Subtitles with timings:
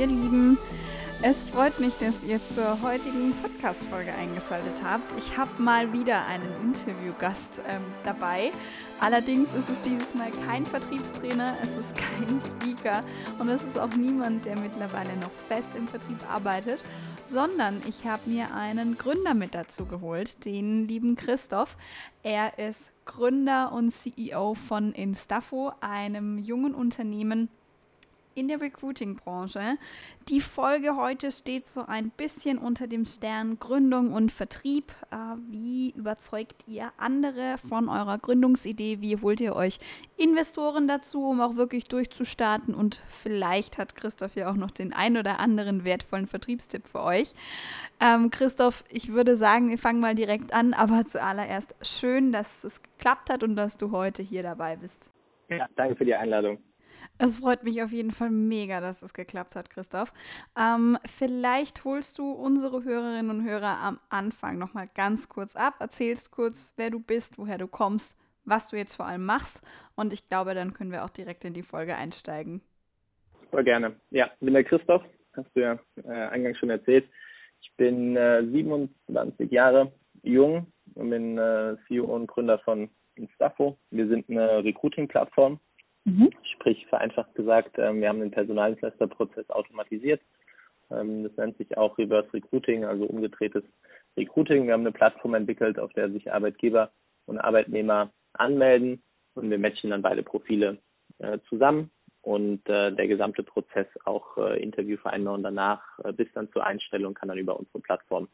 [0.00, 0.56] Ihr Lieben.
[1.20, 5.12] Es freut mich, dass ihr zur heutigen Podcast-Folge eingeschaltet habt.
[5.18, 8.50] Ich habe mal wieder einen Interviewgast ähm, dabei.
[8.98, 13.04] Allerdings ist es dieses Mal kein Vertriebstrainer, es ist kein Speaker
[13.38, 16.82] und es ist auch niemand, der mittlerweile noch fest im Vertrieb arbeitet,
[17.26, 21.76] sondern ich habe mir einen Gründer mit dazu geholt, den lieben Christoph.
[22.22, 27.50] Er ist Gründer und CEO von Instafo, einem jungen Unternehmen,
[28.34, 29.76] in der Recruiting-Branche.
[30.28, 34.92] Die Folge heute steht so ein bisschen unter dem Stern Gründung und Vertrieb.
[35.10, 35.16] Äh,
[35.50, 39.00] wie überzeugt ihr andere von eurer Gründungsidee?
[39.00, 39.78] Wie holt ihr euch
[40.16, 42.74] Investoren dazu, um auch wirklich durchzustarten?
[42.74, 47.32] Und vielleicht hat Christoph ja auch noch den ein oder anderen wertvollen Vertriebstipp für euch.
[48.00, 52.82] Ähm, Christoph, ich würde sagen, wir fangen mal direkt an, aber zuallererst schön, dass es
[52.82, 55.12] geklappt hat und dass du heute hier dabei bist.
[55.48, 56.58] Ja, danke für die Einladung.
[57.22, 60.14] Es freut mich auf jeden Fall mega, dass es geklappt hat, Christoph.
[60.58, 66.30] Ähm, vielleicht holst du unsere Hörerinnen und Hörer am Anfang nochmal ganz kurz ab, erzählst
[66.30, 69.62] kurz, wer du bist, woher du kommst, was du jetzt vor allem machst.
[69.96, 72.62] Und ich glaube, dann können wir auch direkt in die Folge einsteigen.
[73.42, 73.96] Super gerne.
[74.08, 75.02] Ja, ich bin der Christoph,
[75.36, 77.06] hast du ja äh, eingangs schon erzählt.
[77.60, 83.76] Ich bin äh, 27 Jahre jung und bin äh, CEO und Gründer von Instafo.
[83.90, 85.60] Wir sind eine Recruiting-Plattform
[86.04, 86.30] Mhm.
[86.54, 90.20] Sprich, vereinfacht gesagt, ähm, wir haben den Personaldienstleisterprozess automatisiert.
[90.90, 93.64] Ähm, das nennt sich auch Reverse Recruiting, also umgedrehtes
[94.16, 94.66] Recruiting.
[94.66, 96.90] Wir haben eine Plattform entwickelt, auf der sich Arbeitgeber
[97.26, 99.02] und Arbeitnehmer anmelden
[99.34, 100.78] und wir matchen dann beide Profile
[101.18, 101.90] äh, zusammen
[102.22, 105.82] und äh, der gesamte Prozess auch äh, Interviewvereinbarung danach
[106.16, 108.28] bis dann zur Einstellung kann dann über unsere Plattform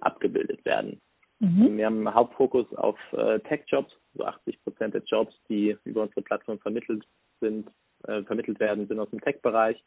[0.00, 1.00] abgebildet werden.
[1.40, 1.76] Mhm.
[1.76, 6.22] Wir haben einen Hauptfokus auf äh, Tech-Jobs, so 80 Prozent der Jobs, die über unsere
[6.22, 7.04] Plattform vermittelt
[7.40, 7.70] sind,
[8.06, 9.82] äh, vermittelt werden, sind aus dem Tech-Bereich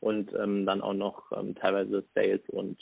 [0.00, 2.78] und ähm, dann auch noch ähm, teilweise Sales und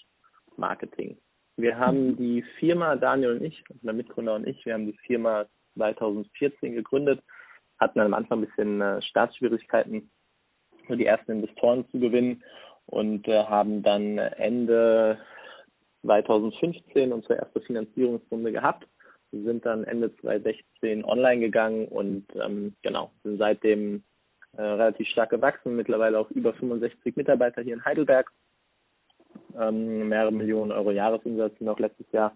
[0.56, 1.18] Marketing.
[1.56, 4.98] Wir haben die Firma, Daniel und ich, also der Mitgründer und ich, wir haben die
[5.06, 5.46] Firma
[5.76, 7.22] 2014 gegründet,
[7.78, 10.10] hatten am Anfang ein bisschen äh, Startschwierigkeiten,
[10.88, 12.42] die ersten Investoren zu gewinnen
[12.86, 15.18] und äh, haben dann Ende
[16.02, 18.86] 2015 unsere erste Finanzierungsrunde gehabt.
[19.32, 24.02] Wir sind dann Ende 2016 online gegangen und ähm, genau, sind seitdem
[24.56, 28.30] äh, relativ stark gewachsen, mittlerweile auch über 65 Mitarbeiter hier in Heidelberg,
[29.58, 32.32] ähm, mehrere Millionen Euro Jahresumsatz sind auch letztes Jahr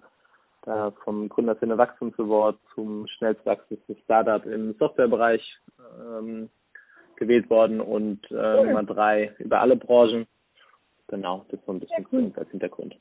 [0.67, 5.43] äh, vom Gründerszene Wachstumsaward zum schnellst wachsendsten Startup im Softwarebereich
[6.01, 6.51] ähm,
[7.17, 10.27] gewählt worden und äh, Nummer drei über alle Branchen.
[11.09, 12.33] Genau, das ist so ein bisschen ja, cool.
[12.37, 12.97] als Hintergrund.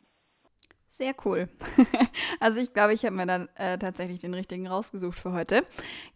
[0.97, 1.50] Sehr cool.
[2.39, 5.66] also ich glaube, ich habe mir dann äh, tatsächlich den richtigen rausgesucht für heute.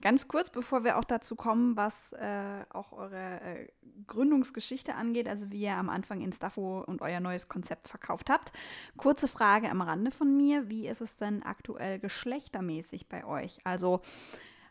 [0.02, 3.68] Ganz kurz, bevor wir auch dazu kommen, was äh, auch eure äh,
[4.08, 8.54] Gründungsgeschichte angeht, also wie ihr am Anfang Instafo und euer neues Konzept verkauft habt.
[8.96, 10.70] Kurze Frage am Rande von mir.
[10.70, 13.60] Wie ist es denn aktuell geschlechtermäßig bei euch?
[13.66, 14.00] Also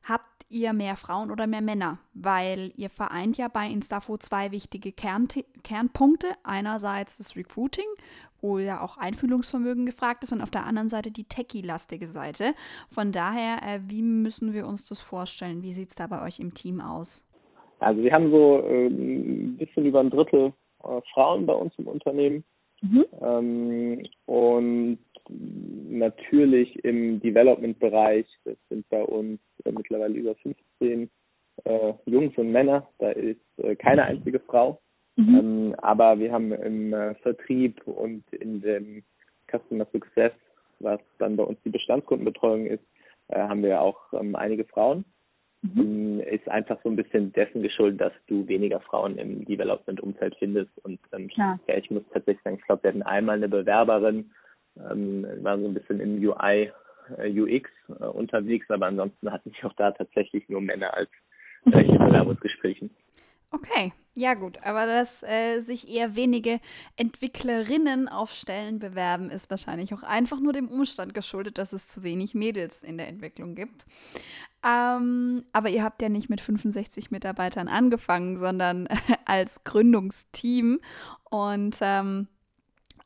[0.04, 1.98] habt ihr mehr Frauen oder mehr Männer?
[2.14, 5.28] Weil ihr vereint ja bei Instafo zwei wichtige Kern
[5.62, 6.28] Kernpunkte.
[6.44, 7.84] Einerseits das Recruiting
[8.40, 12.54] wo ja auch Einfühlungsvermögen gefragt ist und auf der anderen Seite die techie-lastige Seite.
[12.90, 15.62] Von daher, äh, wie müssen wir uns das vorstellen?
[15.62, 17.24] Wie sieht es da bei euch im Team aus?
[17.80, 20.52] Also wir haben so äh, ein bisschen über ein Drittel
[20.84, 22.44] äh, Frauen bei uns im Unternehmen.
[22.80, 23.04] Mhm.
[23.20, 31.10] Ähm, und natürlich im Development-Bereich, das sind bei uns äh, mittlerweile über 15
[31.64, 34.80] äh, Jungs und Männer, da ist äh, keine einzige Frau.
[35.18, 35.36] Mhm.
[35.36, 39.02] Ähm, aber wir haben im äh, Vertrieb und in dem
[39.50, 40.32] Customer Success,
[40.78, 42.84] was dann bei uns die Bestandskundenbetreuung ist,
[43.28, 45.04] äh, haben wir auch ähm, einige Frauen.
[45.62, 45.80] Mhm.
[45.80, 50.70] Ähm, ist einfach so ein bisschen dessen geschuldet, dass du weniger Frauen im Development-Umfeld findest.
[50.84, 54.30] Und ähm, ja, ich muss tatsächlich sagen, ich glaube, wir hatten einmal eine Bewerberin,
[54.76, 56.70] ähm, war so ein bisschen im UI,
[57.16, 61.10] äh, UX äh, unterwegs, aber ansonsten hatten wir auch da tatsächlich nur Männer als
[61.72, 62.90] äh, in Bewerbungsgesprächen.
[63.50, 66.60] Okay, ja gut, aber dass äh, sich eher wenige
[66.96, 72.02] Entwicklerinnen auf Stellen bewerben, ist wahrscheinlich auch einfach nur dem Umstand geschuldet, dass es zu
[72.02, 73.86] wenig Mädels in der Entwicklung gibt.
[74.62, 78.88] Ähm, aber ihr habt ja nicht mit 65 Mitarbeitern angefangen, sondern
[79.24, 80.80] als Gründungsteam.
[81.30, 82.28] Und ähm,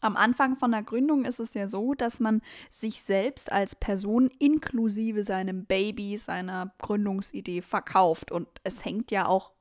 [0.00, 4.30] am Anfang von der Gründung ist es ja so, dass man sich selbst als Person
[4.38, 8.32] inklusive seinem Baby, seiner Gründungsidee verkauft.
[8.32, 9.52] Und es hängt ja auch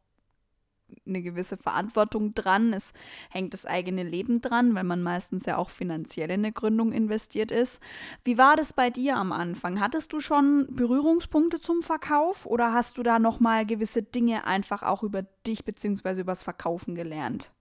[1.05, 2.73] eine gewisse Verantwortung dran.
[2.73, 2.93] Es
[3.31, 7.51] hängt das eigene Leben dran, weil man meistens ja auch finanziell in eine Gründung investiert
[7.51, 7.81] ist.
[8.23, 9.79] Wie war das bei dir am Anfang?
[9.79, 14.83] Hattest du schon Berührungspunkte zum Verkauf oder hast du da noch mal gewisse Dinge einfach
[14.83, 16.21] auch über dich bzw.
[16.21, 17.51] übers Verkaufen gelernt?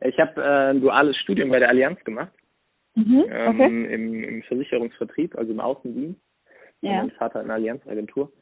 [0.00, 2.32] Ich habe äh, ein duales Studium bei der Allianz gemacht.
[2.94, 3.64] Mhm, okay.
[3.64, 6.20] ähm, im, im Versicherungsvertrieb, also im Außendienst.
[6.80, 7.02] Ja.
[7.02, 8.32] Mein Vater in der Allianzagentur.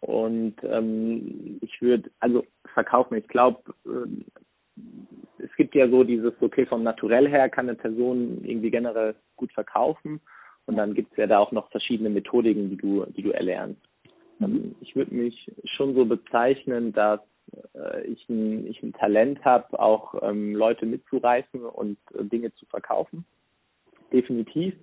[0.00, 2.44] Und ähm, ich würde, also
[2.74, 4.82] verkaufen, ich glaube, äh,
[5.38, 9.52] es gibt ja so dieses, okay, vom Naturell her kann eine Person irgendwie generell gut
[9.52, 10.20] verkaufen.
[10.66, 13.80] Und dann gibt es ja da auch noch verschiedene Methodiken, die du, die du erlernst.
[14.38, 14.44] Mhm.
[14.44, 17.20] Ähm, ich würde mich schon so bezeichnen, dass
[17.74, 22.66] äh, ich, ein, ich ein Talent habe, auch ähm, Leute mitzureißen und äh, Dinge zu
[22.66, 23.24] verkaufen.
[24.12, 24.74] Definitiv.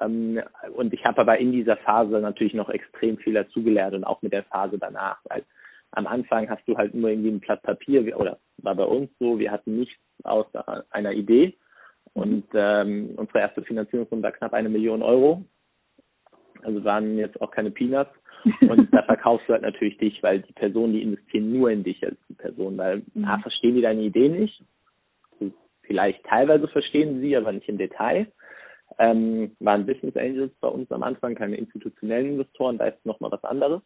[0.00, 0.40] Ähm,
[0.74, 4.32] und ich habe aber in dieser Phase natürlich noch extrem viel dazugelernt und auch mit
[4.32, 5.44] der Phase danach, weil
[5.92, 9.38] am Anfang hast du halt nur irgendwie ein Blatt Papier oder war bei uns so,
[9.38, 11.54] wir hatten nichts außer einer Idee
[12.14, 15.44] und ähm, unsere erste Finanzierungsrunde war knapp eine Million Euro.
[16.62, 18.10] Also waren jetzt auch keine Peanuts.
[18.62, 22.04] Und da verkaufst du halt natürlich dich, weil die Personen, die investieren nur in dich
[22.04, 23.24] als die Person, weil mhm.
[23.24, 24.62] A, verstehen die deine Idee nicht.
[25.82, 28.26] Vielleicht teilweise verstehen sie, aber nicht im Detail
[28.98, 33.44] ähm, waren Business Angels bei uns am Anfang, keine institutionellen Investoren, da ist nochmal was
[33.44, 33.82] anderes.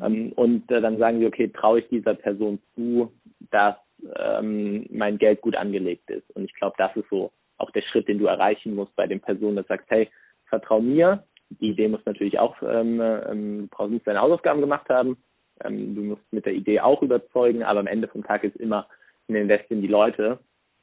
[0.00, 3.12] Ähm, und äh, dann sagen sie, okay, traue ich dieser Person zu,
[3.50, 3.76] dass
[4.16, 6.28] ähm, mein Geld gut angelegt ist.
[6.34, 9.20] Und ich glaube, das ist so auch der Schritt, den du erreichen musst bei den
[9.20, 10.10] Personen, dass du sagst, hey,
[10.46, 11.24] vertrau mir.
[11.60, 15.16] Die Idee muss natürlich auch, ähm, ähm, du musst deine Hausaufgaben gemacht haben.
[15.62, 18.88] Ähm, du musst mit der Idee auch überzeugen, aber am Ende vom Tag ist immer
[19.28, 20.40] ein Invest in die Leute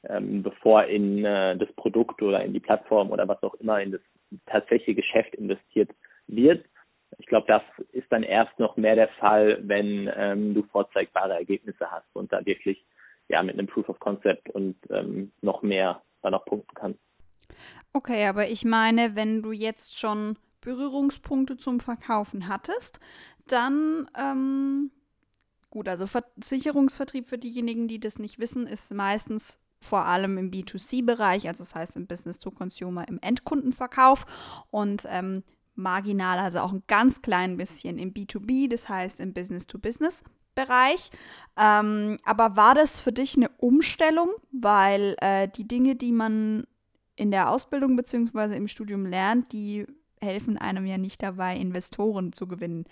[0.07, 3.92] ähm, bevor in äh, das Produkt oder in die Plattform oder was auch immer in
[3.92, 4.01] das
[4.45, 5.92] tatsächliche Geschäft investiert
[6.27, 6.65] wird.
[7.18, 7.62] Ich glaube, das
[7.92, 12.45] ist dann erst noch mehr der Fall, wenn ähm, du vorzeigbare Ergebnisse hast und da
[12.45, 12.83] wirklich
[13.27, 17.00] ja mit einem Proof of Concept und ähm, noch mehr da noch punkten kannst.
[17.94, 23.00] Okay, aber ich meine, wenn du jetzt schon Berührungspunkte zum Verkaufen hattest,
[23.47, 24.92] dann ähm,
[25.69, 31.48] gut, also Versicherungsvertrieb für diejenigen, die das nicht wissen, ist meistens vor allem im B2C-Bereich,
[31.48, 34.25] also das heißt im Business to Consumer, im Endkundenverkauf
[34.69, 35.44] und ähm,
[35.75, 40.24] marginal, also auch ein ganz klein bisschen im B2B, das heißt im Business to Business.
[40.54, 41.12] Bereich.
[41.57, 46.68] Ähm, aber war das für dich eine Umstellung, weil äh, die Dinge, die man
[47.16, 48.57] in der Ausbildung bzw.
[48.57, 49.86] im Studium lernt, die
[50.19, 52.86] helfen einem ja nicht dabei, Investoren zu gewinnen.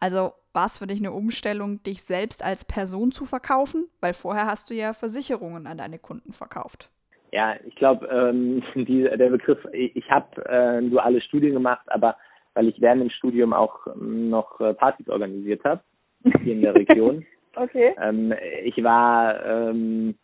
[0.00, 3.86] Also war es für dich eine Umstellung, dich selbst als Person zu verkaufen?
[4.00, 6.90] Weil vorher hast du ja Versicherungen an deine Kunden verkauft.
[7.32, 12.16] Ja, ich glaube, ähm, der Begriff, ich habe äh, ein duales Studium gemacht, aber
[12.54, 15.82] weil ich während dem Studium auch ähm, noch äh, Partys organisiert habe,
[16.42, 17.24] hier in der Region.
[17.56, 17.94] okay.
[18.02, 20.16] Ähm, ich war ähm,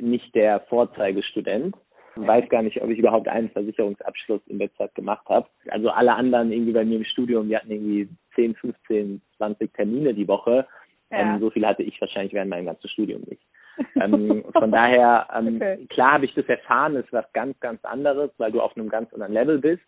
[0.00, 1.74] nicht der Vorzeigestudent
[2.16, 5.48] weiß gar nicht, ob ich überhaupt einen Versicherungsabschluss in der Zeit gemacht habe.
[5.68, 10.14] Also alle anderen irgendwie bei mir im Studium, die hatten irgendwie 10, 15, 20 Termine
[10.14, 10.66] die Woche.
[11.10, 11.34] Ja.
[11.34, 13.42] Ähm, so viel hatte ich wahrscheinlich während meinem ganzen Studium nicht.
[14.00, 15.86] ähm, von daher, ähm, okay.
[15.88, 19.12] klar habe ich das erfahren, ist was ganz, ganz anderes, weil du auf einem ganz
[19.12, 19.82] anderen Level bist.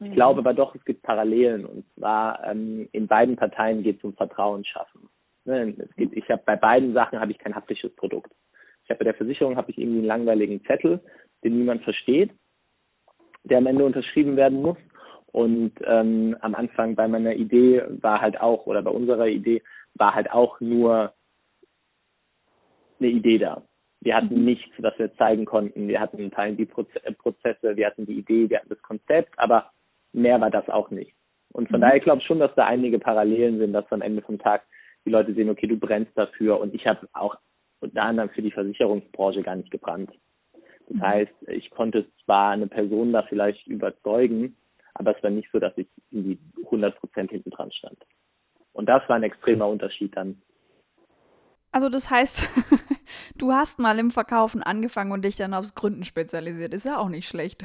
[0.00, 0.14] Ich mhm.
[0.14, 4.14] glaube aber doch, es gibt Parallelen und zwar ähm, in beiden Parteien geht es um
[4.14, 5.08] Vertrauen schaffen.
[5.44, 5.74] Ne?
[5.78, 8.32] Es geht, ich habe bei beiden Sachen habe ich kein haptisches Produkt.
[8.84, 11.00] Ich habe bei der Versicherung habe ich irgendwie einen langweiligen Zettel,
[11.42, 12.30] den niemand versteht,
[13.44, 14.78] der am Ende unterschrieben werden muss.
[15.34, 19.64] Und ähm, am Anfang bei meiner Idee war halt auch, oder bei unserer Idee,
[19.94, 21.12] war halt auch nur
[23.00, 23.64] eine Idee da.
[24.00, 24.44] Wir hatten mhm.
[24.44, 25.88] nichts, was wir zeigen konnten.
[25.88, 26.68] Wir hatten Teilen die
[27.02, 29.72] äh, Prozesse, wir hatten die Idee, wir hatten das Konzept, aber
[30.12, 31.16] mehr war das auch nicht.
[31.50, 31.82] Und von mhm.
[31.82, 34.62] daher glaube ich schon, dass da einige Parallelen sind, dass am Ende vom Tag
[35.04, 37.34] die Leute sehen, okay, du brennst dafür und ich habe auch
[37.80, 40.12] unter anderem für die Versicherungsbranche gar nicht gebrannt.
[40.86, 41.02] Das mhm.
[41.02, 44.54] heißt, ich konnte zwar eine Person da vielleicht überzeugen,
[44.94, 47.98] aber es war nicht so, dass ich in die 100 Prozent hinten dran stand.
[48.72, 50.40] Und das war ein extremer Unterschied dann.
[51.72, 52.48] Also das heißt,
[53.36, 56.72] du hast mal im Verkaufen angefangen und dich dann aufs Gründen spezialisiert.
[56.72, 57.64] Ist ja auch nicht schlecht.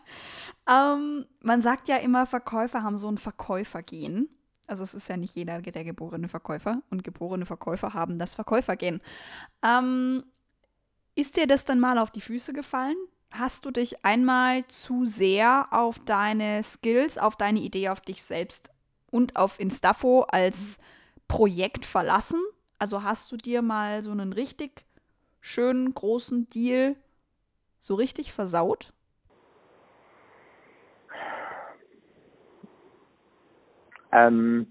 [0.70, 4.28] ähm, man sagt ja immer, Verkäufer haben so ein Verkäufergehen.
[4.66, 9.00] Also es ist ja nicht jeder der geborene Verkäufer und geborene Verkäufer haben das Verkäufergehen.
[9.64, 10.22] Ähm,
[11.14, 12.96] ist dir das dann mal auf die Füße gefallen?
[13.32, 18.72] Hast du dich einmal zu sehr auf deine Skills, auf deine Idee, auf dich selbst
[19.10, 20.78] und auf Instafo als
[21.28, 22.40] Projekt verlassen?
[22.78, 24.84] Also hast du dir mal so einen richtig
[25.40, 26.96] schönen großen Deal
[27.78, 28.92] so richtig versaut?
[34.12, 34.66] Ähm,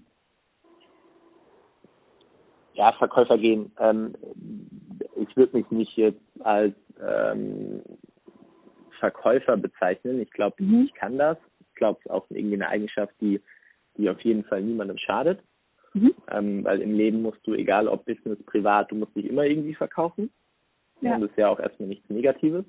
[2.74, 3.72] ja, Verkäufer gehen.
[3.78, 4.14] Ähm,
[5.16, 7.82] ich würde mich nicht jetzt als ähm,
[9.00, 10.20] Verkäufer bezeichnen.
[10.20, 10.84] Ich glaube, mhm.
[10.86, 11.36] ich kann das.
[11.58, 13.40] Ich glaube, es ist auch irgendwie eine Eigenschaft, die,
[13.96, 15.40] die auf jeden Fall niemandem schadet.
[15.94, 16.14] Mhm.
[16.30, 19.74] Ähm, weil im Leben musst du, egal ob Business, privat, du musst dich immer irgendwie
[19.74, 20.30] verkaufen.
[21.00, 21.14] Ja.
[21.14, 22.64] Und das ist ja auch erstmal nichts Negatives.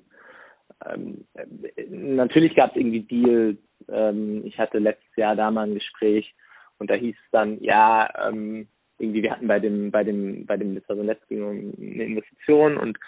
[0.86, 1.46] Ähm, äh,
[1.88, 3.58] natürlich gab es irgendwie Deals.
[3.88, 6.34] Ähm, ich hatte letztes Jahr da mal ein Gespräch
[6.78, 8.66] und da hieß es dann, ja, ähm,
[8.98, 10.80] irgendwie, wir hatten bei dem, bei dem, bei dem,
[11.28, 12.98] ging um eine Investition und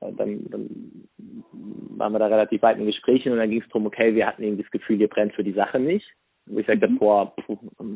[0.00, 1.08] dann, dann
[1.96, 4.42] waren wir da relativ weit in Gesprächen und dann ging es darum, okay, wir hatten
[4.42, 6.06] irgendwie das Gefühl, ihr brennt für die Sache nicht.
[6.46, 6.98] Wo ich sagte, mhm.
[6.98, 7.34] boah,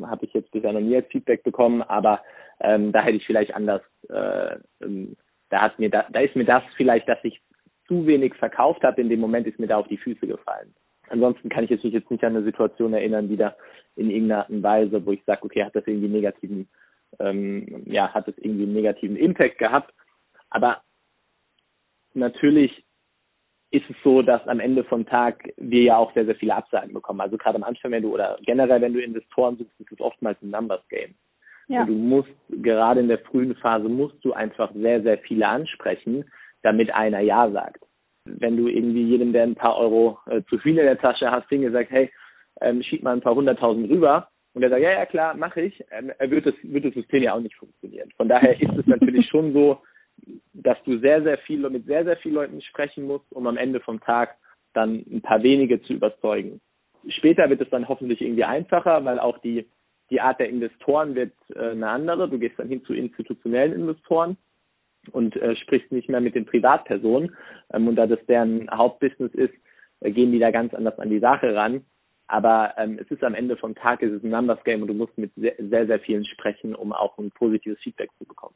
[0.03, 2.21] habe ich jetzt bisher noch nie als Feedback bekommen, aber
[2.61, 5.15] ähm, da hätte ich vielleicht anders, äh, ähm,
[5.49, 7.41] da hat mir da, da ist mir das vielleicht, dass ich
[7.87, 10.73] zu wenig verkauft habe, in dem Moment ist mir da auf die Füße gefallen.
[11.09, 13.55] Ansonsten kann ich mich jetzt nicht an eine Situation erinnern, die da
[13.95, 16.67] in irgendeiner Art und Weise, wo ich sage, okay, hat das irgendwie negativen,
[17.19, 19.93] ähm, ja, hat das irgendwie einen negativen Impact gehabt.
[20.49, 20.81] Aber
[22.17, 22.83] natürlich
[23.71, 26.93] ist es so, dass am Ende vom Tag wir ja auch sehr, sehr viele Absagen
[26.93, 27.21] bekommen.
[27.21, 30.41] Also gerade am Anfang, wenn du oder generell, wenn du Investoren suchst, ist es oftmals
[30.41, 31.15] ein Numbers Game.
[31.69, 31.83] Ja.
[31.83, 36.23] du musst, gerade in der frühen Phase, musst du einfach sehr, sehr viele ansprechen,
[36.63, 37.83] damit einer Ja sagt.
[38.23, 41.49] Wenn du irgendwie jedem, der ein paar Euro äh, zu viel in der Tasche hast,
[41.49, 42.09] hingesagt, hey,
[42.61, 45.83] ähm, schieb mal ein paar hunderttausend rüber, und er sagt, ja, ja, klar, mache ich,
[45.91, 48.09] ähm, wird, das, wird das System ja auch nicht funktionieren.
[48.17, 49.77] Von daher ist es natürlich schon so,
[50.67, 53.79] dass du sehr, sehr viel mit sehr, sehr vielen Leuten sprechen musst, um am Ende
[53.79, 54.35] vom Tag
[54.73, 56.59] dann ein paar wenige zu überzeugen.
[57.07, 59.65] Später wird es dann hoffentlich irgendwie einfacher, weil auch die,
[60.09, 62.29] die Art der Investoren wird äh, eine andere.
[62.29, 64.35] Du gehst dann hin zu institutionellen Investoren
[65.13, 67.33] und äh, sprichst nicht mehr mit den Privatpersonen.
[67.71, 69.53] Ähm, und da das deren Hauptbusiness ist,
[70.01, 71.85] äh, gehen die da ganz anders an die Sache ran.
[72.27, 74.93] Aber ähm, es ist am Ende vom Tag, es ist ein Numbers Game und du
[74.93, 78.55] musst mit sehr, sehr, sehr vielen sprechen, um auch ein positives Feedback zu bekommen.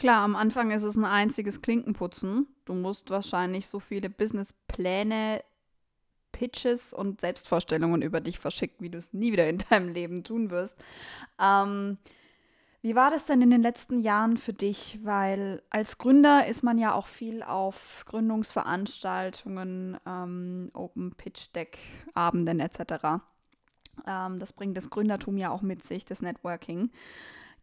[0.00, 2.46] Klar, am Anfang ist es ein einziges Klinkenputzen.
[2.64, 5.44] Du musst wahrscheinlich so viele Businesspläne,
[6.32, 10.50] Pitches und Selbstvorstellungen über dich verschicken, wie du es nie wieder in deinem Leben tun
[10.50, 10.74] wirst.
[11.38, 11.98] Ähm,
[12.80, 15.00] wie war das denn in den letzten Jahren für dich?
[15.02, 21.76] Weil als Gründer ist man ja auch viel auf Gründungsveranstaltungen, ähm, Open Pitch Deck
[22.14, 23.20] Abenden etc.
[24.06, 26.90] Ähm, das bringt das Gründertum ja auch mit sich, das Networking.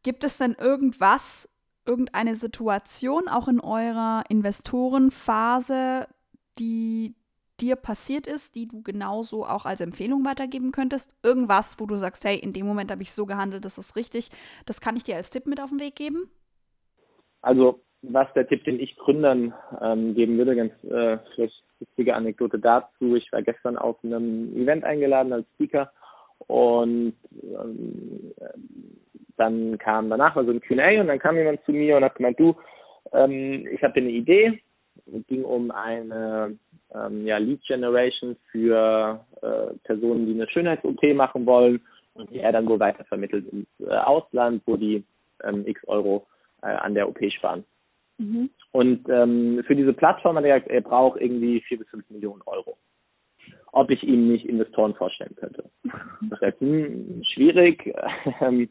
[0.04, 1.50] Gibt es denn irgendwas,
[1.88, 6.08] irgendeine Situation auch in eurer Investorenphase,
[6.60, 7.16] die
[7.60, 11.16] dir passiert ist, die du genauso auch als Empfehlung weitergeben könntest?
[11.24, 14.30] Irgendwas, wo du sagst, hey, in dem Moment habe ich so gehandelt, das ist richtig,
[14.66, 16.30] das kann ich dir als Tipp mit auf den Weg geben?
[17.42, 22.60] Also, was der Tipp, den ich Gründern ähm, geben würde, ganz äh, vielleicht witzige Anekdote
[22.60, 23.16] dazu.
[23.16, 25.92] Ich war gestern auf einem Event eingeladen als Speaker
[26.48, 27.14] und
[27.44, 28.34] ähm,
[29.38, 32.16] dann kam danach mal so ein Q&A und dann kam jemand zu mir und hat
[32.16, 32.56] gemeint, du,
[33.14, 34.62] ähm, ich habe eine Idee.
[35.06, 36.58] Es ging um eine
[36.94, 41.82] ähm, ja, Lead Generation für äh, Personen, die eine Schönheits-OP machen wollen
[42.14, 45.04] und die er dann wohl weitervermittelt ins äh, Ausland, wo die
[45.44, 46.26] ähm, x Euro
[46.64, 47.64] äh, an der OP sparen.
[48.18, 48.50] Mhm.
[48.72, 52.42] Und ähm, für diese Plattform hat er gesagt, er braucht irgendwie vier bis fünf Millionen
[52.46, 52.78] Euro.
[53.78, 55.70] Ob ich ihm nicht Investoren vorstellen könnte.
[56.32, 57.94] Das heißt, hm, schwierig.
[58.42, 58.70] Ähm,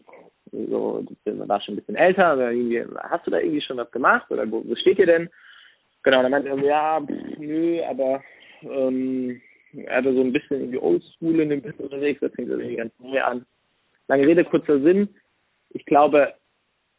[0.53, 3.91] so, das war schon ein bisschen älter, aber irgendwie, hast du da irgendwie schon was
[3.91, 5.29] gemacht oder wo, wo steht ihr denn?
[6.03, 8.23] Genau, dann meinte er, ja, pff, nö, aber
[8.63, 9.41] ähm,
[9.73, 12.93] er hatte so ein bisschen irgendwie Oldschool in dem Business unterwegs, das fängt irgendwie ganz
[12.99, 13.47] neu an.
[14.09, 15.09] Lange Rede, kurzer Sinn.
[15.71, 16.35] Ich glaube,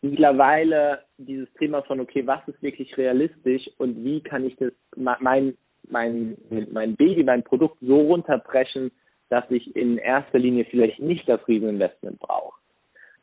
[0.01, 5.57] mittlerweile dieses Thema von, okay, was ist wirklich realistisch und wie kann ich das, mein,
[5.89, 6.37] mein,
[6.71, 8.91] mein Baby, mein Produkt so runterbrechen,
[9.29, 12.57] dass ich in erster Linie vielleicht nicht das Rieseninvestment brauche.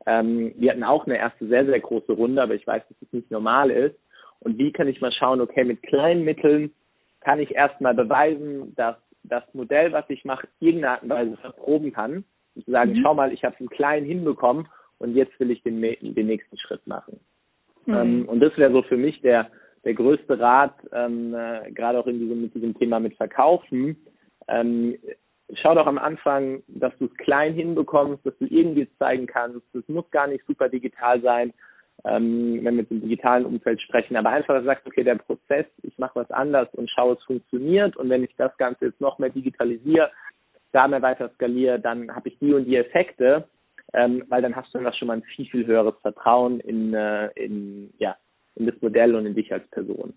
[0.06, 3.12] Ähm, wir hatten auch eine erste sehr, sehr große Runde, aber ich weiß, dass es
[3.12, 3.96] nicht normal ist.
[4.40, 6.72] Und wie kann ich mal schauen, okay, mit kleinen Mitteln
[7.20, 11.92] kann ich erstmal beweisen, dass das Modell, was ich mache, irgendeine Art und Weise verproben
[11.92, 12.24] kann.
[12.54, 13.00] Und sagen, mhm.
[13.02, 14.68] schau mal, ich habe es im Kleinen hinbekommen
[14.98, 17.18] und jetzt will ich den, den nächsten Schritt machen.
[17.86, 17.94] Mhm.
[17.94, 19.50] Ähm, und das wäre so für mich der,
[19.84, 23.96] der größte Rat, ähm, äh, gerade auch in diesem, mit diesem Thema mit Verkaufen.
[24.48, 24.96] Ähm,
[25.54, 29.62] schau doch am Anfang, dass du es klein hinbekommst, dass du irgendwie zeigen kannst.
[29.74, 31.52] Es muss gar nicht super digital sein,
[32.04, 35.96] ähm, wenn wir mit dem digitalen Umfeld sprechen, aber einfach sagst, okay, der Prozess, ich
[35.98, 39.30] mache was anders und schaue, es funktioniert und wenn ich das Ganze jetzt noch mehr
[39.30, 40.10] digitalisiere,
[40.72, 43.48] da mehr weiter skaliere, dann habe ich die und die Effekte,
[43.92, 47.28] ähm, weil dann hast du dann schon mal ein viel, viel höheres Vertrauen in, äh,
[47.36, 48.16] in, ja,
[48.56, 50.14] in das Modell und in dich als Person.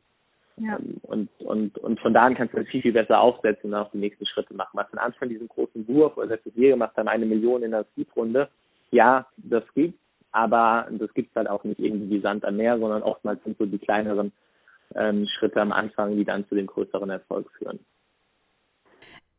[0.58, 0.78] Ja.
[0.78, 3.80] Ähm, und, und, und von da an kannst du das viel, viel besser aufsetzen und
[3.80, 4.72] auch die nächsten Schritte machen.
[4.74, 7.86] Was am Anfang diesen großen Wurf, oder das wir gemacht haben, eine Million in der
[7.96, 8.50] Seed-Runde,
[8.92, 10.00] ja, das gibt
[10.32, 13.58] aber das gibt es halt auch nicht irgendwie wie Sand am Meer, sondern oftmals sind
[13.58, 14.32] so die kleineren
[14.94, 17.80] ähm, Schritte am Anfang, die dann zu dem größeren Erfolg führen.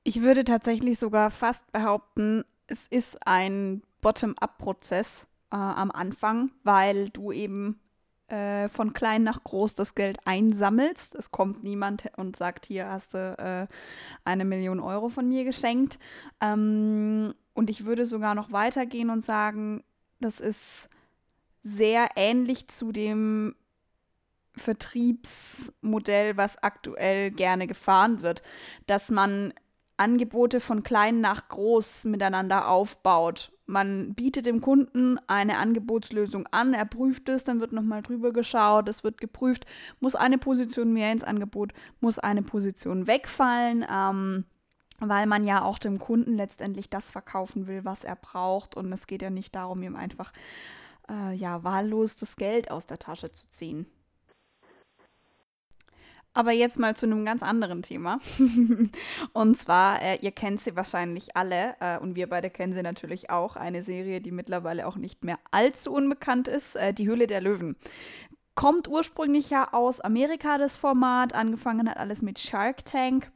[0.03, 7.31] Ich würde tatsächlich sogar fast behaupten, es ist ein Bottom-up-Prozess äh, am Anfang, weil du
[7.31, 7.79] eben
[8.29, 11.15] äh, von klein nach groß das Geld einsammelst.
[11.15, 13.67] Es kommt niemand und sagt, hier hast du äh,
[14.25, 15.99] eine Million Euro von mir geschenkt.
[16.41, 19.83] Ähm, und ich würde sogar noch weitergehen und sagen,
[20.21, 20.89] das ist
[21.63, 23.55] sehr ähnlich zu dem
[24.55, 28.43] Vertriebsmodell, was aktuell gerne gefahren wird,
[28.87, 29.55] dass man
[29.97, 33.53] Angebote von klein nach groß miteinander aufbaut.
[33.71, 38.89] Man bietet dem Kunden eine Angebotslösung an, er prüft es, dann wird nochmal drüber geschaut,
[38.89, 39.67] es wird geprüft,
[40.01, 44.47] muss eine Position mehr ins Angebot, muss eine Position wegfallen, ähm,
[45.01, 48.75] weil man ja auch dem Kunden letztendlich das verkaufen will, was er braucht.
[48.75, 50.33] Und es geht ja nicht darum, ihm einfach
[51.11, 53.85] äh, ja wahllos das Geld aus der Tasche zu ziehen.
[56.39, 58.21] Aber jetzt mal zu einem ganz anderen Thema.
[59.33, 63.29] und zwar, äh, ihr kennt sie wahrscheinlich alle äh, und wir beide kennen sie natürlich
[63.29, 63.57] auch.
[63.57, 67.75] Eine Serie, die mittlerweile auch nicht mehr allzu unbekannt ist, äh, Die Höhle der Löwen.
[68.55, 71.35] Kommt ursprünglich ja aus Amerika das Format.
[71.35, 73.33] Angefangen hat alles mit Shark Tank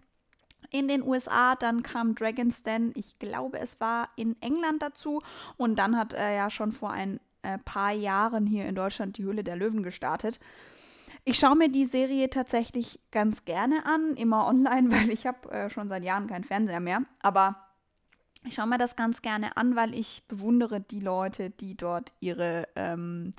[0.71, 5.23] in den USA, dann kam Dragon's Den, ich glaube, es war in England dazu
[5.57, 9.25] und dann hat er ja schon vor ein äh, paar Jahren hier in Deutschland die
[9.25, 10.39] Höhle der Löwen gestartet.
[11.25, 15.71] Ich schaue mir die Serie tatsächlich ganz gerne an, immer online, weil ich habe äh,
[15.71, 17.03] schon seit Jahren keinen Fernseher mehr.
[17.21, 17.57] Aber
[18.45, 22.67] ich schaue mir das ganz gerne an, weil ich bewundere die Leute, die dort ihre
[22.75, 23.35] ähm,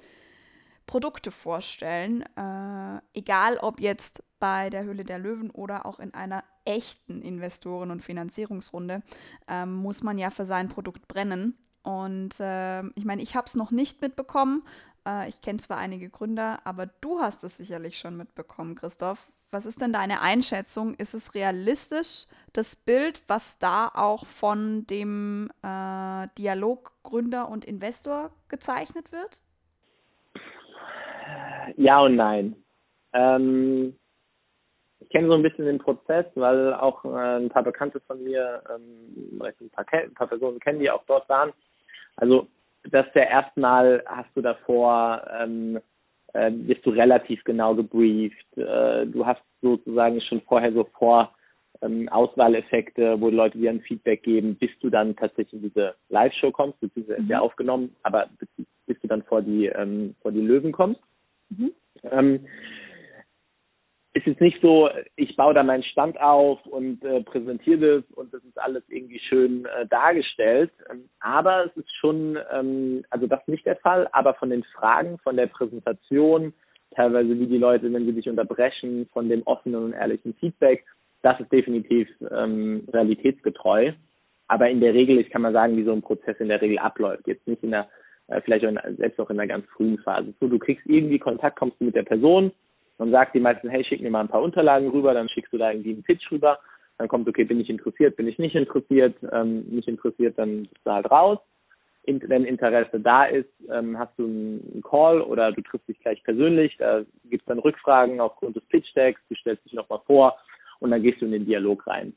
[0.86, 2.24] Produkte vorstellen.
[2.38, 7.92] Äh, egal ob jetzt bei der Höhle der Löwen oder auch in einer echten Investoren-
[7.92, 9.02] und Finanzierungsrunde,
[9.48, 11.58] ähm, muss man ja für sein Produkt brennen.
[11.82, 14.63] Und äh, ich meine, ich habe es noch nicht mitbekommen,
[15.07, 19.31] äh, ich kenne zwar einige Gründer, aber du hast es sicherlich schon mitbekommen, Christoph.
[19.51, 20.96] Was ist denn deine Einschätzung?
[20.96, 28.31] Ist es realistisch, das Bild, was da auch von dem äh, Dialog Gründer und Investor
[28.48, 29.42] gezeichnet wird?
[31.77, 32.55] Ja und nein.
[33.13, 33.96] Ähm,
[35.00, 38.63] ich kenne so ein bisschen den Prozess, weil auch äh, ein paar Bekannte von mir,
[38.74, 41.53] ähm, ein, paar, ein paar Personen kennen, die auch dort waren.
[42.16, 42.48] Also
[42.91, 45.79] dass der erstmal hast du davor, ähm,
[46.33, 48.57] äh, bist du relativ genau gebrieft.
[48.57, 51.33] Äh, du hast sozusagen schon vorher so vor
[51.81, 56.51] ähm, Auswahleffekte, wo Leute dir ein Feedback geben, bis du dann tatsächlich in diese Live-Show
[56.51, 57.25] kommst, beziehungsweise mhm.
[57.25, 61.01] ist ja aufgenommen, aber bis, bis, du dann vor die, ähm, vor die Löwen kommst.
[61.50, 61.72] Mhm.
[62.11, 62.46] Ähm,
[64.14, 68.34] ist jetzt nicht so, ich baue da meinen Stand auf und äh, präsentiere das und
[68.34, 70.72] das ist alles irgendwie schön äh, dargestellt.
[70.92, 74.64] Ähm, aber es ist schon, ähm, also das ist nicht der Fall, aber von den
[74.64, 76.54] Fragen, von der Präsentation,
[76.92, 80.86] teilweise wie die Leute, wenn sie dich unterbrechen, von dem offenen und ehrlichen Feedback,
[81.24, 83.94] das ist definitiv ähm, realitätsgetreu.
[84.48, 86.78] Aber in der Regel, ich kann mal sagen, wie so ein Prozess in der Regel
[86.78, 87.26] abläuft.
[87.26, 87.88] Jetzt nicht in der,
[88.28, 90.36] äh, vielleicht auch in, selbst auch in der ganz frühen Phase.
[90.40, 92.52] So, du kriegst irgendwie Kontakt, kommst du mit der Person,
[92.98, 95.58] dann sagt die meisten, hey, schick mir mal ein paar Unterlagen rüber, dann schickst du
[95.58, 96.60] da irgendwie einen Pitch rüber.
[96.98, 100.86] Dann kommt, okay, bin ich interessiert, bin ich nicht interessiert, ähm, nicht interessiert, dann bist
[100.86, 101.40] du halt raus.
[102.03, 106.22] In, wenn Interesse da ist, ähm, hast du einen Call oder du triffst dich gleich
[106.24, 110.38] persönlich, da gibt es dann Rückfragen aufgrund des Pitch-Decks, du stellst dich nochmal vor
[110.79, 112.14] und dann gehst du in den Dialog rein.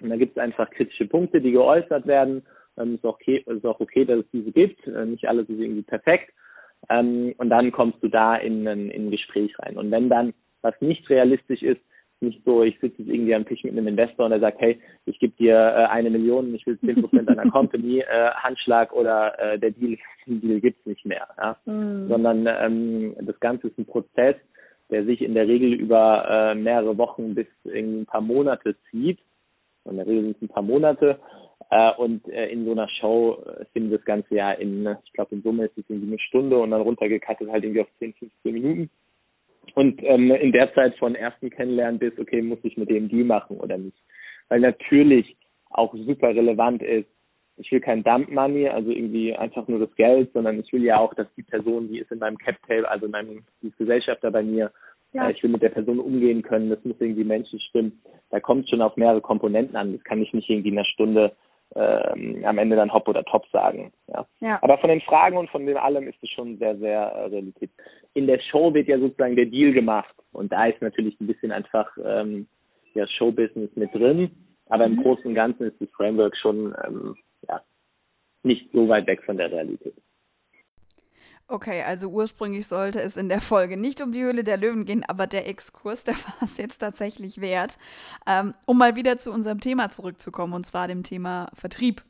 [0.00, 2.44] Und da gibt es einfach kritische Punkte, die geäußert werden.
[2.78, 4.86] Ähm, ist, auch okay, ist auch okay, dass es diese gibt.
[4.86, 6.32] Äh, nicht alles ist irgendwie perfekt.
[6.88, 9.76] Ähm, und dann kommst du da in ein, in ein Gespräch rein.
[9.76, 11.80] Und wenn dann was nicht realistisch ist,
[12.22, 14.80] nicht so, ich sitze jetzt irgendwie am Tisch mit einem Investor und er sagt, hey,
[15.06, 19.38] ich gebe dir äh, eine Million, ich will zehn Prozent deiner Company, äh, Handschlag oder
[19.38, 21.26] äh, der Deal, den Deal gibt's nicht mehr.
[21.36, 21.56] Ja?
[21.66, 22.08] Mhm.
[22.08, 24.36] Sondern ähm, das Ganze ist ein Prozess,
[24.90, 29.18] der sich in der Regel über äh, mehrere Wochen bis ein paar Monate zieht.
[29.84, 31.18] In der Regel sind es ein paar Monate
[31.70, 35.34] äh, und äh, in so einer Show äh, findet das Ganze ja in, ich glaube
[35.34, 38.52] in Summe ist es irgendwie eine Stunde und dann runtergekattet halt irgendwie auf 10, 15
[38.52, 38.90] Minuten.
[39.74, 43.24] Und ähm, in der Zeit von ersten Kennenlernen bis, okay, muss ich mit dem Deal
[43.24, 43.96] machen oder nicht.
[44.48, 45.36] Weil natürlich
[45.70, 47.08] auch super relevant ist,
[47.56, 50.98] ich will kein Dump Money, also irgendwie einfach nur das Geld, sondern ich will ja
[50.98, 54.30] auch, dass die Person, die ist in meinem Cap Table, also in meinem die Gesellschafter
[54.30, 54.72] bei mir,
[55.12, 55.28] ja.
[55.28, 58.00] äh, ich will mit der Person umgehen können, das muss irgendwie menschlich stimmen.
[58.30, 59.92] Da kommt es schon auf mehrere Komponenten an.
[59.92, 61.32] Das kann ich nicht irgendwie in einer Stunde
[61.74, 63.92] ähm, am Ende dann Hop oder Top sagen.
[64.08, 64.26] Ja.
[64.40, 64.58] ja.
[64.62, 67.70] Aber von den Fragen und von dem allem ist es schon sehr, sehr äh, Realität.
[68.14, 71.52] In der Show wird ja sozusagen der Deal gemacht und da ist natürlich ein bisschen
[71.52, 72.46] einfach ähm,
[72.94, 74.30] ja, Showbusiness mit drin,
[74.68, 74.94] aber mhm.
[74.98, 77.16] im Großen und Ganzen ist das Framework schon ähm,
[77.48, 77.62] ja,
[78.42, 79.94] nicht so weit weg von der Realität.
[81.52, 85.04] Okay, also ursprünglich sollte es in der Folge nicht um die Höhle der Löwen gehen,
[85.06, 87.76] aber der Exkurs, der war es jetzt tatsächlich wert.
[88.26, 92.04] Ähm, um mal wieder zu unserem Thema zurückzukommen, und zwar dem Thema Vertrieb.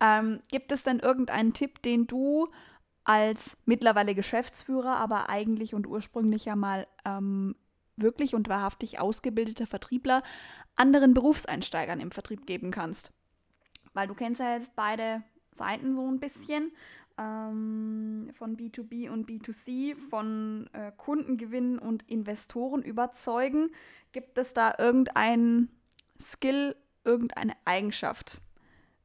[0.00, 2.48] Ähm, gibt es denn irgendeinen Tipp, den du
[3.04, 7.56] als mittlerweile Geschäftsführer, aber eigentlich und ursprünglich ja mal ähm,
[7.96, 10.22] wirklich und wahrhaftig ausgebildeter Vertriebler
[10.76, 13.12] anderen Berufseinsteigern im Vertrieb geben kannst.
[13.94, 15.22] Weil du kennst ja jetzt beide
[15.56, 16.72] Seiten so ein bisschen
[17.18, 23.70] ähm, von B2B und B2C, von äh, Kundengewinn und Investoren überzeugen.
[24.12, 25.68] Gibt es da irgendein
[26.20, 28.40] Skill, irgendeine Eigenschaft,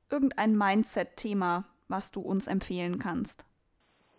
[0.10, 3.46] irgendein Mindset-Thema, was du uns empfehlen kannst?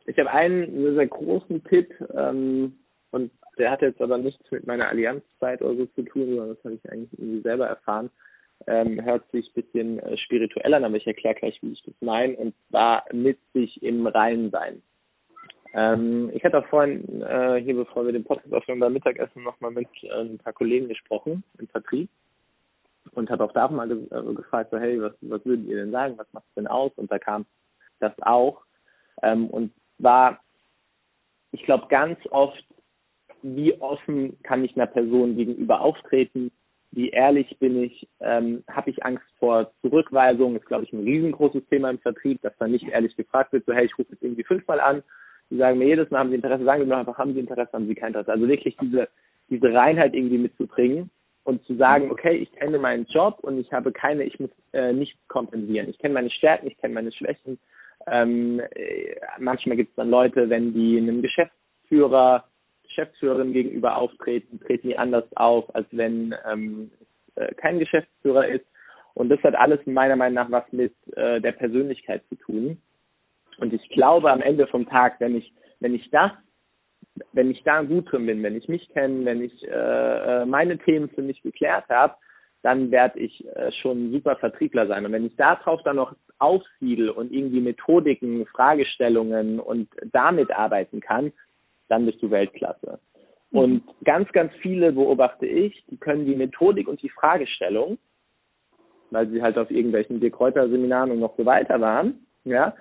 [0.06, 2.76] Ich habe einen sehr, sehr großen Tipp ähm,
[3.10, 6.64] und der hat jetzt aber nichts mit meiner Allianzzeit oder so zu tun, sondern das
[6.64, 8.10] habe ich eigentlich irgendwie selber erfahren.
[8.66, 11.94] Ähm, hört sich ein bisschen äh, spirituell an, aber ich erkläre gleich, wie ich das
[12.00, 14.82] meine, und zwar mit sich im Reinen sein.
[15.72, 19.70] Ähm, ich hatte auch vorhin, äh, hier bevor wir den Podcast aufnehmen, beim Mittagessen nochmal
[19.70, 22.10] mit äh, ein paar Kollegen gesprochen im Vertrieb
[23.12, 25.92] und habe auch da mal ge äh, gefragt, so, hey, was, was würdet ihr denn
[25.92, 26.92] sagen, was macht es denn aus?
[26.96, 27.46] Und da kam
[28.00, 28.62] das auch.
[29.22, 30.40] Ähm, und war,
[31.52, 32.64] ich glaube, ganz oft,
[33.42, 36.50] wie offen kann ich einer Person gegenüber auftreten,
[36.92, 41.64] wie ehrlich bin ich, ähm, habe ich Angst vor Zurückweisung, ist, glaube ich, ein riesengroßes
[41.68, 44.44] Thema im Vertrieb, dass dann nicht ehrlich gefragt wird, so, hey, ich rufe jetzt irgendwie
[44.44, 45.02] fünfmal an,
[45.50, 47.86] die sagen mir jedes Mal, haben sie Interesse, sagen wir einfach, haben sie Interesse, haben
[47.86, 48.32] sie kein Interesse.
[48.32, 49.08] Also wirklich diese,
[49.48, 51.10] diese Reinheit irgendwie mitzubringen
[51.44, 54.92] und zu sagen, okay, ich kenne meinen Job und ich habe keine, ich muss äh,
[54.92, 55.88] nichts kompensieren.
[55.88, 57.58] Ich kenne meine Stärken, ich kenne meine Schwächen.
[58.06, 62.44] Ähm, äh, manchmal gibt es dann Leute, wenn die einem Geschäftsführer,
[63.00, 66.90] Geschäftsführerin gegenüber auftreten, treten die anders auf, als wenn ähm,
[67.34, 68.64] äh, kein Geschäftsführer ist.
[69.14, 72.78] Und das hat alles meiner Meinung nach was mit äh, der Persönlichkeit zu tun.
[73.58, 76.30] Und ich glaube am Ende vom Tag, wenn ich, wenn ich das,
[77.32, 80.78] wenn ich da gut drin bin, wenn ich mich kenne, wenn ich äh, äh meine
[80.78, 82.14] Themen für mich geklärt habe,
[82.62, 85.04] dann werde ich äh, schon ein super Vertriebler sein.
[85.06, 91.32] Und wenn ich darauf dann noch aufsiedel und irgendwie Methodiken, Fragestellungen und damit arbeiten kann,
[91.90, 92.98] dann bist du Weltklasse.
[93.50, 93.58] Mhm.
[93.58, 97.98] Und ganz, ganz viele beobachte ich, die können die Methodik und die Fragestellung,
[99.10, 102.74] weil sie halt auf irgendwelchen Dirk Seminaren und noch so weiter waren, ja,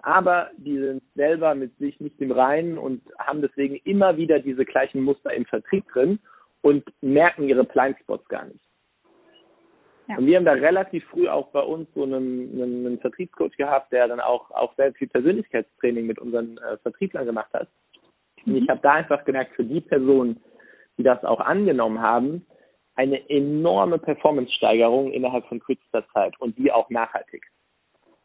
[0.00, 4.64] aber die sind selber mit sich nicht im Reinen und haben deswegen immer wieder diese
[4.64, 6.20] gleichen Muster im Vertrieb drin
[6.62, 8.60] und merken ihre Blindspots gar nicht.
[10.08, 10.18] Ja.
[10.18, 12.14] Und wir haben da relativ früh auch bei uns so einen,
[12.52, 17.26] einen, einen Vertriebscoach gehabt, der dann auch, auch sehr viel Persönlichkeitstraining mit unseren äh, Vertrieblern
[17.26, 17.68] gemacht hat.
[18.46, 18.62] Und mhm.
[18.62, 20.40] ich habe da einfach gemerkt, für die Personen,
[20.96, 22.46] die das auch angenommen haben,
[22.94, 27.44] eine enorme Performance-Steigerung innerhalb von kürzester Zeit und die auch nachhaltig.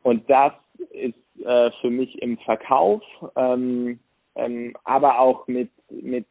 [0.04, 0.54] Und das
[0.92, 3.04] ist äh, für mich im Verkauf,
[3.36, 4.00] ähm,
[4.36, 6.26] ähm, aber auch mit, mit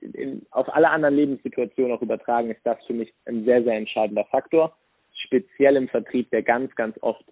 [0.00, 4.24] in, auf alle anderen Lebenssituationen auch übertragen, ist das für mich ein sehr, sehr entscheidender
[4.24, 4.76] Faktor.
[5.24, 7.24] Speziell im Vertrieb, der ganz, ganz oft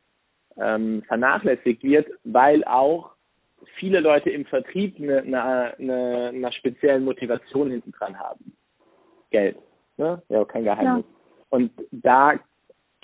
[0.56, 3.15] ähm, vernachlässigt wird, weil auch
[3.78, 8.56] viele Leute im Vertrieb eine, eine, eine, eine spezielle Motivation hinten dran haben.
[9.30, 9.56] Geld.
[9.96, 10.22] Ne?
[10.28, 11.04] Ja, kein Geheimnis.
[11.06, 11.16] Ja.
[11.50, 12.38] Und da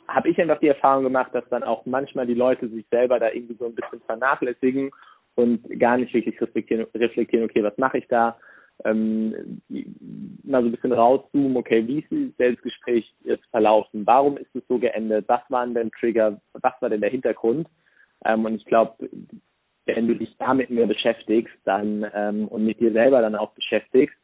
[0.09, 3.31] habe ich einfach die Erfahrung gemacht, dass dann auch manchmal die Leute sich selber da
[3.31, 4.91] irgendwie so ein bisschen vernachlässigen
[5.35, 8.37] und gar nicht wirklich reflektieren, reflektieren okay, was mache ich da?
[8.85, 9.61] ähm,
[10.45, 14.07] mal so ein bisschen rauszoomen, okay, wie ist das Gespräch jetzt verlaufen?
[14.07, 15.29] Warum ist es so geendet?
[15.29, 16.41] Was waren denn Trigger?
[16.55, 17.69] Was war denn der Hintergrund?
[18.25, 19.09] Ähm, und ich glaube,
[19.87, 24.17] wenn du dich damit mehr beschäftigst dann ähm, und mit dir selber dann auch beschäftigst,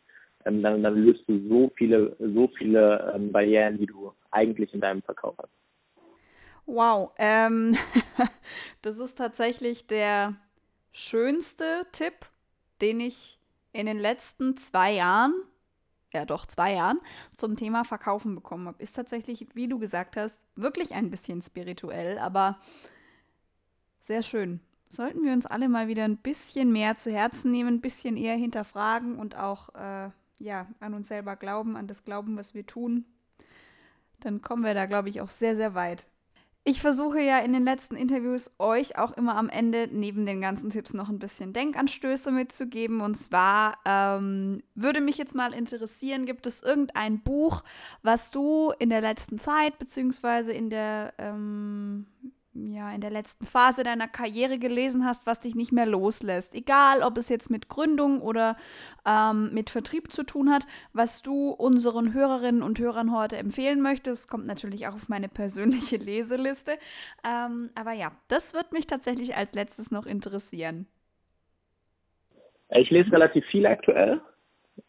[0.44, 4.80] ähm, dann, dann löst du so viele, so viele ähm, Barrieren, die du eigentlich in
[4.80, 5.50] deinem Verkauf hast.
[6.66, 7.76] Wow, ähm,
[8.82, 10.36] das ist tatsächlich der
[10.92, 12.26] schönste Tipp,
[12.80, 13.38] den ich
[13.72, 15.32] in den letzten zwei Jahren,
[16.12, 17.00] ja doch zwei Jahren,
[17.36, 18.82] zum Thema Verkaufen bekommen habe.
[18.82, 22.58] Ist tatsächlich, wie du gesagt hast, wirklich ein bisschen spirituell, aber
[24.00, 24.60] sehr schön.
[24.90, 28.36] Sollten wir uns alle mal wieder ein bisschen mehr zu Herzen nehmen, ein bisschen eher
[28.36, 33.04] hinterfragen und auch äh, ja, an uns selber glauben, an das Glauben, was wir tun,
[34.20, 36.06] dann kommen wir da, glaube ich, auch sehr, sehr weit.
[36.64, 40.68] Ich versuche ja in den letzten Interviews euch auch immer am Ende neben den ganzen
[40.68, 43.00] Tipps noch ein bisschen Denkanstöße mitzugeben.
[43.00, 47.62] Und zwar ähm, würde mich jetzt mal interessieren, gibt es irgendein Buch,
[48.02, 52.06] was du in der letzten Zeit beziehungsweise in der ähm,
[52.54, 56.54] ja, in der letzten Phase deiner Karriere gelesen hast, was dich nicht mehr loslässt.
[56.54, 58.56] Egal, ob es jetzt mit Gründung oder
[59.06, 64.28] ähm, mit Vertrieb zu tun hat, was du unseren Hörerinnen und Hörern heute empfehlen möchtest,
[64.28, 66.78] kommt natürlich auch auf meine persönliche Leseliste.
[67.24, 70.86] Ähm, aber ja, das wird mich tatsächlich als letztes noch interessieren.
[72.70, 74.20] Ich lese relativ viel aktuell.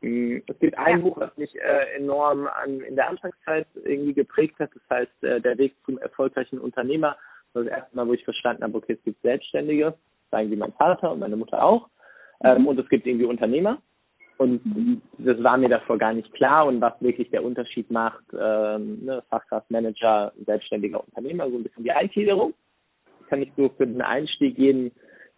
[0.02, 1.04] Mm, es gibt ein ja.
[1.04, 4.72] Buch, was mich äh, enorm an, in der Anfangszeit irgendwie geprägt hat.
[4.74, 7.18] Das heißt, äh, Der Weg zum erfolgreichen Unternehmer
[7.54, 9.96] das erste Mal, wo ich verstanden habe, okay, es gibt Selbstständige.
[10.24, 11.90] sozusagen wie mein Vater und meine Mutter auch.
[12.44, 13.82] Ähm, und es gibt irgendwie Unternehmer.
[14.38, 19.04] Und das war mir davor gar nicht klar und was wirklich der Unterschied macht, ähm,
[19.04, 22.54] ne, Fachkraftmanager, selbstständiger Unternehmer, so ein bisschen die Eingliederung.
[23.28, 24.92] Kann ich so für den Einstieg jedem,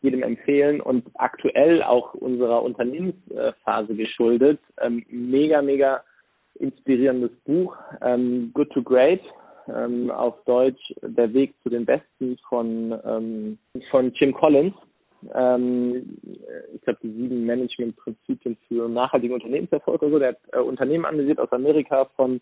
[0.03, 4.59] jedem empfehlen und aktuell auch unserer Unternehmensphase geschuldet.
[4.79, 6.03] Ähm, mega, mega
[6.59, 9.21] inspirierendes Buch, ähm, Good to Great,
[9.75, 13.57] ähm, auf Deutsch Der Weg zu den Besten von, ähm,
[13.89, 14.73] von Jim Collins
[15.33, 16.17] ähm,
[16.73, 20.19] ich glaube, die sieben Management-Prinzipien für nachhaltigen Unternehmenserfolg oder so.
[20.19, 22.41] Der hat äh, Unternehmen analysiert aus Amerika von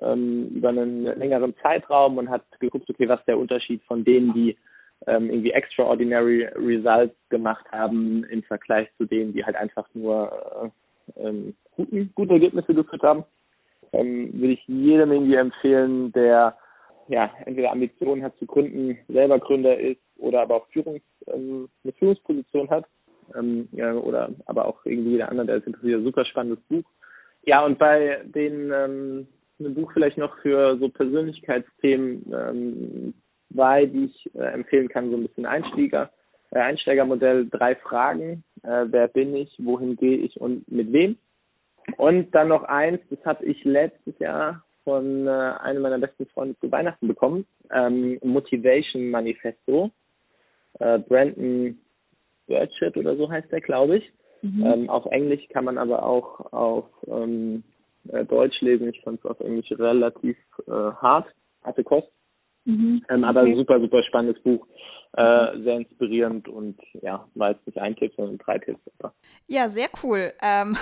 [0.00, 4.56] ähm, über einen längeren Zeitraum und hat geguckt, okay, was der Unterschied von denen, die
[5.06, 10.72] ähm, irgendwie extraordinary Results gemacht haben im Vergleich zu denen, die halt einfach nur
[11.16, 13.24] äh, ähm, guten, gute Ergebnisse geführt haben.
[13.94, 16.56] Ähm, würde ich jedem irgendwie empfehlen, der
[17.08, 21.92] ja entweder Ambitionen hat zu gründen, selber Gründer ist oder aber auch Führungs, ähm, eine
[21.94, 22.86] Führungsposition hat.
[23.34, 26.84] Ähm, ja, oder aber auch irgendwie jeder andere, der es interessiert, super spannendes Buch.
[27.44, 29.26] Ja, und bei den ähm,
[29.60, 33.14] ein Buch vielleicht noch für so Persönlichkeitsthemen, ähm,
[33.52, 36.10] zwei, die ich äh, empfehlen kann, so ein bisschen Einsteiger,
[36.50, 41.16] äh, Einsteigermodell, drei Fragen, äh, wer bin ich, wohin gehe ich und mit wem.
[41.96, 46.58] Und dann noch eins, das habe ich letztes Jahr von äh, einem meiner besten Freunde
[46.60, 49.90] zu Weihnachten bekommen, ähm, Motivation Manifesto
[50.80, 51.78] äh, Brandon
[52.46, 54.12] Burchett oder so heißt der, glaube ich.
[54.42, 54.66] Mhm.
[54.66, 57.64] Ähm, auf Englisch kann man aber auch auf ähm,
[58.08, 58.88] äh, Deutsch lesen.
[58.88, 61.26] Ich fand es auf Englisch relativ äh, hart,
[61.62, 62.08] harte Kost.
[62.66, 63.02] Mhm.
[63.08, 63.56] Ähm, aber okay.
[63.56, 64.66] super, super spannendes Buch.
[65.16, 68.80] Äh, sehr inspirierend und ja, war jetzt nicht ein Tipp, sondern drei Tipps.
[69.46, 70.32] Ja, sehr cool.
[70.42, 70.76] Ähm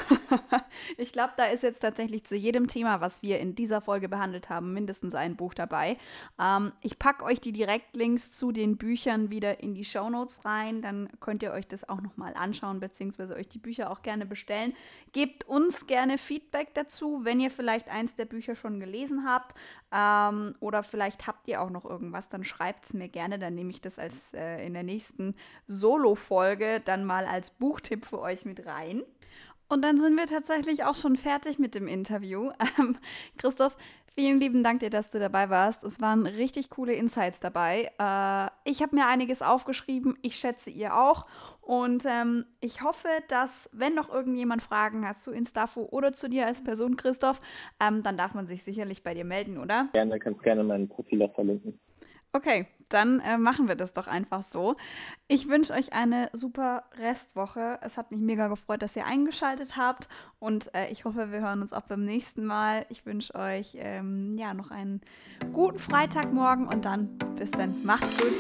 [0.97, 4.49] ich glaube, da ist jetzt tatsächlich zu jedem Thema, was wir in dieser Folge behandelt
[4.49, 5.99] haben, mindestens ein Buch dabei.
[6.41, 10.81] Ähm, ich packe euch die Direktlinks zu den Büchern wieder in die Show Notes rein.
[10.81, 14.73] Dann könnt ihr euch das auch nochmal anschauen, beziehungsweise euch die Bücher auch gerne bestellen.
[15.13, 19.55] Gebt uns gerne Feedback dazu, wenn ihr vielleicht eins der Bücher schon gelesen habt
[19.93, 23.71] ähm, oder vielleicht habt ihr auch noch irgendwas, dann schreibt es mir gerne, dann nehme
[23.71, 25.35] ich das als äh, in der nächsten
[25.67, 29.03] Solo-Folge dann mal als Buchtipp für euch mit rein.
[29.73, 32.51] Und dann sind wir tatsächlich auch schon fertig mit dem Interview.
[32.79, 32.97] Ähm,
[33.39, 33.77] Christoph,
[34.15, 35.83] vielen lieben Dank dir, dass du dabei warst.
[35.83, 37.91] Es waren richtig coole Insights dabei.
[37.99, 40.19] Äh, ich habe mir einiges aufgeschrieben.
[40.21, 41.27] Ich schätze ihr auch.
[41.63, 46.47] Und ähm, ich hoffe, dass, wenn noch irgendjemand Fragen hat zu Instafo oder zu dir
[46.47, 47.41] als Person, Christoph,
[47.81, 49.89] ähm, dann darf man sich sicherlich bei dir melden, oder?
[49.95, 51.79] Gerne, kannst gerne mein Profil auch verlinken.
[52.33, 54.77] Okay, dann äh, machen wir das doch einfach so.
[55.29, 57.79] Ich wünsche euch eine super Restwoche.
[57.83, 61.63] Es hat mich mega gefreut, dass ihr eingeschaltet habt und äh, ich hoffe, wir hören
[61.63, 62.87] uns auch beim nächsten Mal.
[62.89, 65.01] Ich wünsche euch ähm, ja noch einen
[65.53, 67.75] guten Freitagmorgen und dann bis dann.
[67.85, 68.33] Macht's gut.